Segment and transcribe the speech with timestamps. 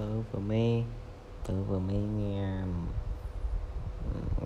[0.00, 0.84] tớ vừa mới
[1.46, 2.62] tớ vừa mới nghe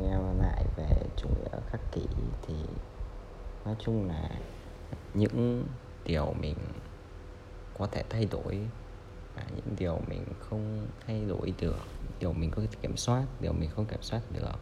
[0.01, 2.07] nghe lại về chủ nghĩa khắc kỷ
[2.47, 2.55] thì
[3.65, 4.31] nói chung là
[5.15, 5.65] những
[6.05, 6.57] điều mình
[7.79, 8.61] có thể thay đổi
[9.37, 11.79] và những điều mình không thay đổi được,
[12.21, 14.59] điều mình có thể kiểm soát, điều mình không kiểm soát được.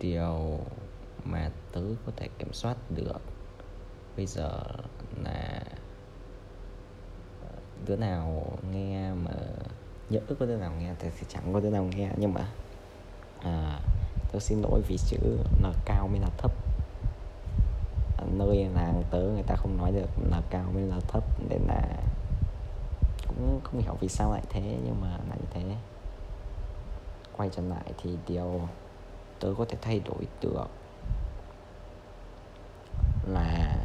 [0.00, 0.60] Điều
[1.24, 3.20] mà tớ có thể kiểm soát được
[4.16, 4.62] bây giờ
[5.24, 5.62] là
[7.86, 9.30] đứa nào nghe mà
[10.10, 12.10] nhỡ có đứa nào nghe thì thì chẳng có đứa nào nghe.
[12.16, 12.48] Nhưng mà
[13.42, 13.80] à,
[14.32, 15.18] tôi xin lỗi vì chữ
[15.62, 16.52] n cao mới là thấp.
[18.18, 21.60] Ở nơi làng tớ người ta không nói được n cao mới là thấp nên
[21.66, 21.82] là
[23.26, 25.62] cũng không hiểu vì sao lại thế nhưng mà lại thế.
[27.36, 28.68] Quay trở lại thì điều
[29.40, 30.66] tớ có thể thay đổi được
[33.26, 33.75] là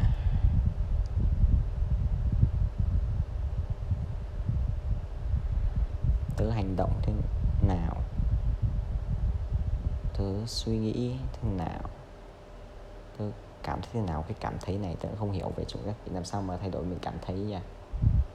[6.41, 7.13] tớ hành động thế
[7.67, 7.95] nào?
[10.17, 11.89] Tớ suy nghĩ thế nào?
[13.17, 13.25] Tớ
[13.63, 14.23] cảm thấy thế nào?
[14.27, 16.83] Cái cảm thấy này tớ không hiểu về chủ nghĩa làm sao mà thay đổi
[16.83, 17.61] mình cảm thấy nha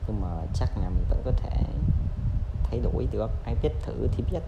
[0.08, 1.64] nhưng mà chắc là mình vẫn có thể
[2.64, 4.42] thay đổi được ai biết thử thì biết.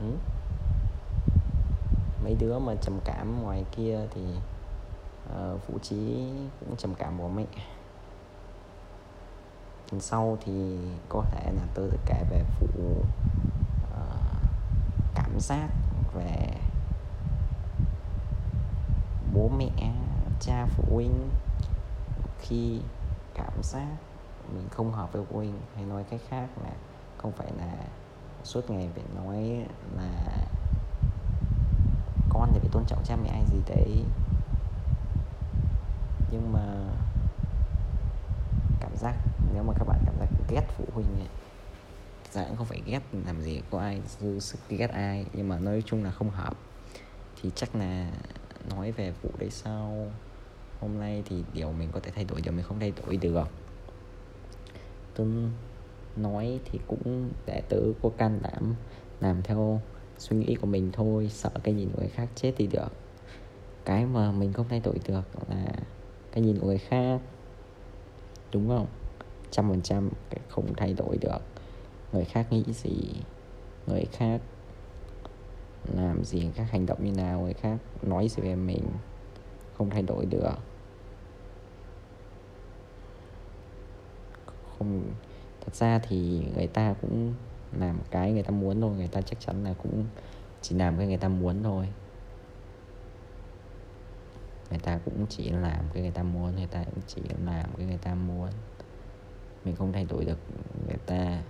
[0.00, 0.12] Ừ.
[2.24, 4.22] mấy đứa mà trầm cảm ngoài kia thì
[5.26, 6.28] uh, vũ trí
[6.60, 7.46] cũng trầm cảm của mẹ
[9.90, 13.06] phần sau thì có thể là tôi sẽ kể về phụ uh,
[13.92, 14.06] ờ,
[15.14, 15.68] cảm giác
[16.14, 16.48] về
[19.34, 19.92] bố mẹ
[20.40, 21.30] cha phụ huynh
[22.38, 22.80] khi
[23.34, 23.96] cảm giác
[24.54, 26.70] mình không hợp với phụ huynh hay nói cách khác là
[27.18, 27.76] không phải là
[28.44, 30.46] suốt ngày phải nói là
[32.28, 34.04] con thì phải tôn trọng cha mẹ hay gì đấy.
[36.30, 36.60] Nhưng mà
[38.98, 39.14] giác.
[39.54, 41.28] Nếu mà các bạn cảm giác ghét phụ huynh ấy
[42.36, 45.58] dạ cũng không phải ghét, làm gì có ai dư sức ghét ai, nhưng mà
[45.58, 46.56] nói chung là không hợp.
[47.42, 48.10] Thì chắc là
[48.70, 50.12] nói về vụ đấy sau.
[50.80, 53.48] Hôm nay thì điều mình có thể thay đổi, điều mình không thay đổi được.
[55.14, 55.26] Tôi
[56.16, 58.74] nói thì cũng để tử có can đảm
[59.20, 59.80] làm theo
[60.18, 62.92] suy nghĩ của mình thôi, sợ cái nhìn của người khác chết thì được.
[63.84, 65.66] Cái mà mình không thay đổi được là
[66.32, 67.20] cái nhìn của người khác
[68.52, 68.86] đúng không?
[69.50, 70.10] Trăm phần trăm
[70.48, 71.38] không thay đổi được.
[72.12, 73.00] Người khác nghĩ gì?
[73.86, 74.40] Người khác
[75.94, 76.40] làm gì?
[76.40, 77.40] Người khác hành động như nào?
[77.40, 78.82] Người khác nói gì về mình?
[79.78, 80.54] Không thay đổi được.
[84.78, 85.02] Không,
[85.60, 87.34] thật ra thì người ta cũng
[87.78, 88.90] làm cái người ta muốn thôi.
[88.96, 90.04] Người ta chắc chắn là cũng
[90.62, 91.88] chỉ làm cái người ta muốn thôi
[94.76, 97.86] người ta cũng chỉ làm cái người ta muốn người ta cũng chỉ làm cái
[97.86, 98.50] người ta muốn.
[99.64, 100.38] Mình không thay đổi được
[100.86, 101.42] người ta.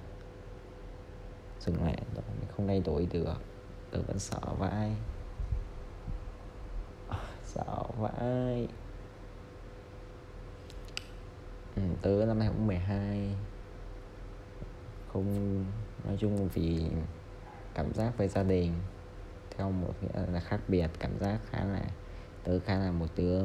[1.60, 3.34] Dừng lại rồi mình không thay đổi được.
[3.90, 4.92] Tớ vẫn sợ vãi.
[7.44, 8.68] Sợ vãi.
[11.76, 13.34] Ừ, tớ năm nay cũng 12
[15.12, 15.64] không
[16.04, 16.86] nói chung vì
[17.74, 18.72] cảm giác với gia đình
[19.56, 21.82] theo một nghĩa là khác biệt cảm giác khá là
[22.46, 23.42] tớ khá là một đứa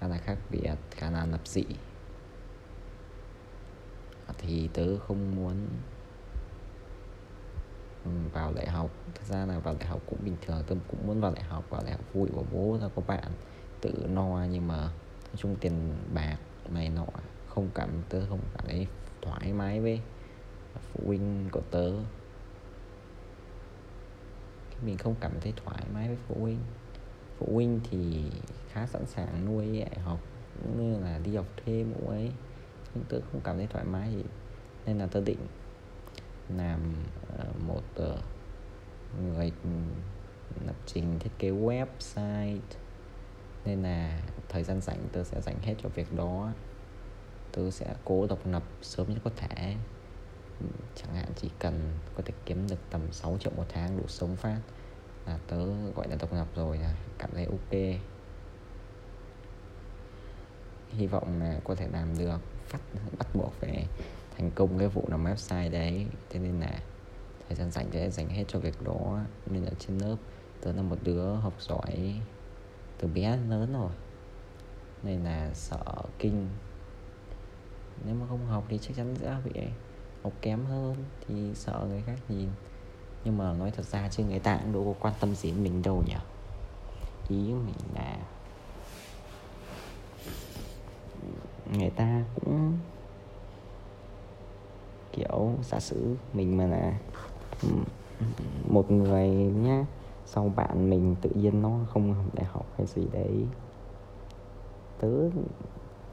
[0.00, 1.64] khá là khác biệt, khá là lập dị.
[4.38, 5.68] Thì tớ không muốn
[8.04, 8.90] ừ, vào đại học.
[9.14, 11.64] Thực ra là vào đại học cũng bình thường, tớ cũng muốn vào đại học,
[11.70, 13.32] vào đại học vui của bố ra có bạn,
[13.80, 14.44] tự no.
[14.50, 16.36] Nhưng mà nói chung tiền bạc
[16.68, 17.06] này nọ,
[17.48, 18.86] không cảm tớ không cảm thấy
[19.22, 20.00] thoải mái với
[20.74, 21.92] phụ huynh của tớ.
[24.84, 26.58] Mình không cảm thấy thoải mái với phụ huynh
[27.40, 28.22] phụ huynh thì
[28.72, 30.20] khá sẵn sàng nuôi dạy học,
[30.62, 32.32] cũng như là đi học thêm cũng ấy.
[32.94, 34.24] Nhưng tớ không cảm thấy thoải mái gì
[34.86, 35.46] nên là tớ định
[36.56, 36.94] làm
[37.38, 38.16] ờ, một ờ,
[39.22, 39.52] người
[40.66, 42.58] lập trình thiết kế website.
[43.64, 46.52] Nên là thời gian rảnh tớ sẽ dành hết cho việc đó.
[47.52, 49.76] Tớ sẽ cố độc lập sớm nhất có thể.
[50.96, 51.80] Chẳng hạn chỉ cần
[52.16, 54.60] có thể kiếm được tầm 6 triệu một tháng đủ sống phát
[55.26, 55.56] là tớ
[55.96, 58.00] gọi là độc lập rồi là cảm thấy ok.
[60.90, 62.78] Hy vọng là có thể làm được, phát,
[63.18, 63.86] bắt buộc phải
[64.36, 66.06] thành công cái vụ làm website đấy.
[66.30, 66.80] Thế nên là
[67.48, 69.20] thời gian dành sẽ dành hết cho việc đó.
[69.46, 70.16] Nên ở trên lớp,
[70.60, 72.20] tớ là một đứa học giỏi
[72.98, 73.90] từ bé lớn rồi.
[75.02, 75.82] Nên là sợ
[76.18, 76.48] kinh.
[78.04, 79.60] Nếu mà không học thì chắc chắn sẽ bị,
[80.22, 82.48] học kém hơn, thì sợ người khác nhìn
[83.24, 85.64] nhưng mà nói thật ra chứ, người ta cũng đâu có quan tâm gì đến
[85.64, 86.16] mình đâu nhỉ.
[87.28, 88.16] Ý mình là
[91.78, 92.78] người ta cũng
[95.12, 96.98] kiểu giả sử mình mà là
[98.68, 99.84] một người nhá,
[100.26, 103.46] sau bạn mình tự nhiên nó không học đại học hay gì đấy.
[104.98, 105.08] Tớ,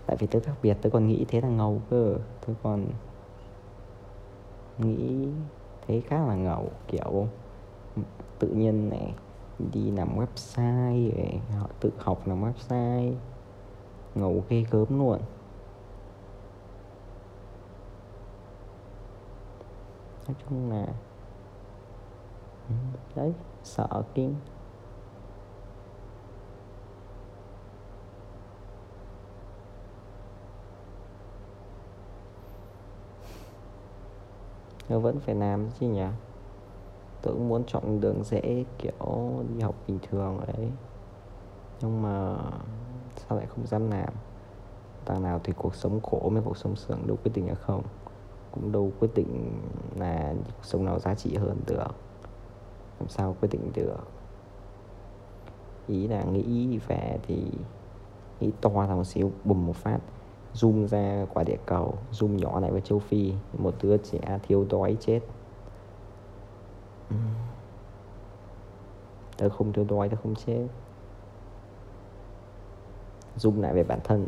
[0.05, 2.15] tại vì tớ khác biệt, tớ còn nghĩ thế là ngầu cơ.
[2.47, 2.85] Tớ còn
[4.77, 5.27] nghĩ
[5.87, 7.27] thế khá là ngầu, kiểu
[8.39, 9.13] tự nhiên này,
[9.73, 13.13] đi làm website về họ tự học làm website.
[14.15, 15.19] Ngầu ghê gớm luôn.
[20.27, 20.85] Nói chung là
[22.69, 22.75] ừ,
[23.15, 23.33] đấy,
[23.63, 24.35] sợ kinh
[34.89, 36.05] nó vẫn phải làm chứ nhỉ?
[37.21, 40.71] Tôi cũng muốn chọn đường dễ, kiểu đi học bình thường đấy
[41.81, 42.37] nhưng mà
[43.15, 44.13] sao lại không dám làm?
[45.05, 47.83] Đằng nào thì cuộc sống khổ mới cuộc sống sướng, đâu quyết định là không.
[48.51, 49.59] Cũng đâu quyết định
[49.95, 51.95] là cuộc sống nào giá trị hơn được.
[52.99, 54.07] Làm sao quyết định được?
[55.87, 57.51] Ý là nghĩ về thì
[58.39, 59.99] nghĩ to ra một xíu bùm một phát
[60.59, 64.65] zoom ra quả địa cầu, zoom nhỏ lại với châu phi, một đứa trẻ thiếu
[64.69, 65.19] đói chết.
[67.09, 67.15] Ừ.
[69.37, 70.67] Tớ không thiếu đói, tớ không chết.
[73.37, 74.27] Zoom lại về bản thân.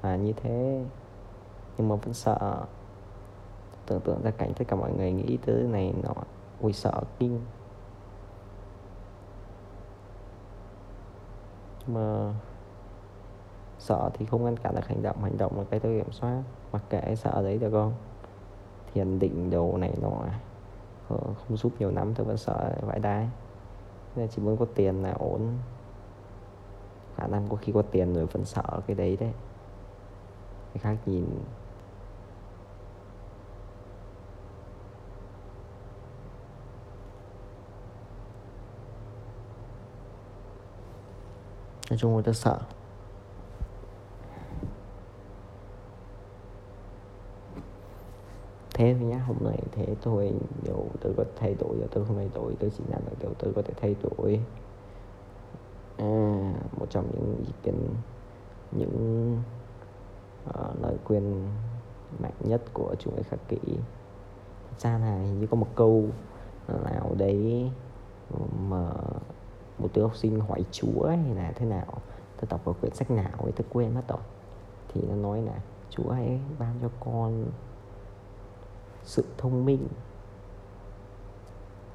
[0.00, 0.84] À như thế.
[1.78, 2.64] Nhưng mà vẫn sợ.
[3.86, 6.14] Tưởng tượng ra cảnh tất cả mọi người nghĩ tới này nọ
[6.60, 7.40] ui sợ kinh.
[11.94, 12.34] Mà
[13.78, 16.42] sợ thì không ngăn cản được hành động hành động là cái tôi kiểm soát.
[16.72, 17.92] Mặc kệ sợ đấy được không
[18.94, 20.24] thiền định đồ này nọ
[21.08, 23.28] ờ, không giúp nhiều lắm, tôi vẫn sợ vãi đái.
[24.16, 25.40] Nên chỉ muốn có tiền là ổn.
[27.16, 29.32] Khả năng có khi có tiền rồi vẫn sợ cái đấy đấy.
[30.74, 31.26] Cái khác nhìn
[41.90, 42.58] nói chung người tôi sợ.
[48.74, 50.32] Thế thôi nhá hôm nay thế thôi.
[50.62, 53.34] Dù tôi có thay đổi giờ tôi không thay đổi tôi chỉ làm được điều
[53.38, 54.40] tôi có thể thay đổi.
[55.98, 57.88] À, một trong những ý kiến
[58.72, 59.36] những
[60.48, 61.48] uh, lời khuyên
[62.18, 63.58] mạnh nhất của chủ nghĩa khắc kỷ.
[64.70, 66.04] Thật ra là hình như có một câu
[66.84, 67.70] nào đấy
[68.68, 68.90] mà
[69.80, 71.92] một đứa học sinh hỏi chúa hay là thế nào
[72.36, 74.20] tôi đọc vào quyển sách nào ấy tôi quên mất rồi.
[74.88, 75.52] Thì nó nói là,
[75.90, 77.46] chúa hãy ban cho con
[79.02, 79.88] sự thông minh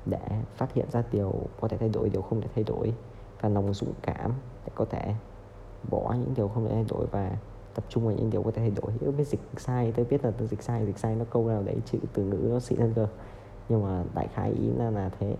[0.05, 0.19] để
[0.55, 2.93] phát hiện ra điều, có thể thay đổi điều không thể thay đổi,
[3.41, 4.33] và lòng dũng cảm
[4.65, 5.15] để có thể
[5.89, 7.38] bỏ những điều không thể thay đổi và
[7.75, 8.91] tập trung vào những điều có thể thay đổi.
[9.01, 11.63] Nếu biết dịch sai tôi biết là tôi dịch sai dịch sai nó câu nào
[11.63, 13.07] đấy, chữ, từ ngữ nó xịn hơn cơ.
[13.69, 15.35] Nhưng mà đại khái ý là là thế.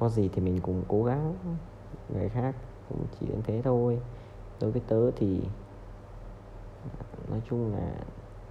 [0.00, 1.34] Có gì thì mình cùng cố gắng,
[2.14, 2.54] người khác
[2.88, 4.00] cũng chỉ đến thế thôi.
[4.60, 5.40] Đối với tớ thì,
[7.30, 7.92] nói chung là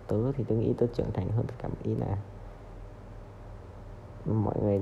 [0.07, 2.17] tớ thì tớ nghĩ tớ trưởng thành hơn tất cả ý là
[4.25, 4.81] mọi người,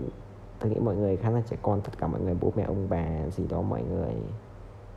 [0.59, 2.87] tớ nghĩ mọi người khá là trẻ con, tất cả mọi người, bố mẹ, ông
[2.89, 4.13] bà, gì đó mọi người,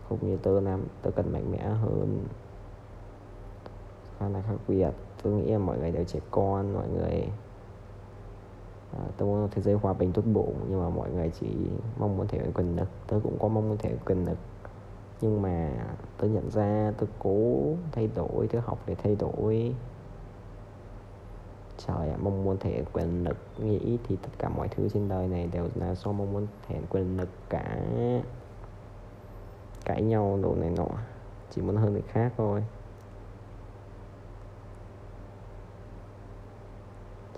[0.08, 0.86] không như tớ lắm.
[1.02, 2.24] Tớ cần mạnh mẽ hơn.
[4.18, 4.90] Khá là khác biệt.
[5.22, 7.28] Tôi nghĩ là mọi người đều trẻ con, mọi người
[8.92, 11.46] à, tôi muốn thế giới hòa bình tốt bộ nhưng mà mọi người chỉ
[11.98, 12.88] mong muốn thể quyền lực.
[13.06, 14.38] Tôi cũng có mong muốn thể quyền lực.
[15.20, 15.70] Nhưng mà
[16.18, 17.60] tôi nhận ra tôi cố
[17.92, 19.74] thay đổi tôi học để thay đổi.
[21.86, 23.36] Trời ạ mong muốn thể quyền lực.
[23.58, 26.80] Nghĩ thì tất cả mọi thứ trên đời này đều là do mong muốn thể
[26.90, 27.80] quyền lực cả
[29.84, 30.88] cãi nhau đồ này nọ.
[31.50, 32.64] Chỉ muốn hơn người khác thôi.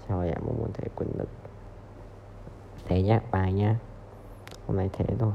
[0.09, 1.29] Trời ạ mong muốn thể quyền lực
[2.85, 3.77] thế nhé bài nha
[4.67, 5.33] hôm nay thế thôi.